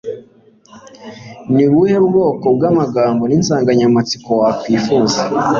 [1.53, 5.21] Ni ubuhe bwoko bw'amagambo n'insanganyamatsiko wakwifuza?